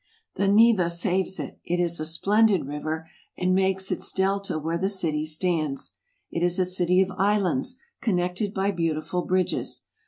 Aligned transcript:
The 0.33 0.47
Neva 0.47 0.89
saves 0.89 1.39
it. 1.39 1.59
It 1.63 1.79
is 1.79 1.99
a 1.99 2.07
splendid 2.07 2.65
river, 2.65 3.07
and 3.37 3.53
makes 3.53 3.91
its 3.91 4.11
delta 4.11 4.57
where 4.57 4.79
the 4.79 4.89
city 4.89 5.27
stands. 5.27 5.91
It 6.31 6.41
is 6.41 6.57
a 6.57 6.65
city 6.65 7.03
of 7.03 7.11
islands, 7.19 7.75
connected 8.01 8.51
by 8.51 8.71
beautiful 8.71 9.21
bridges. 9.25 9.85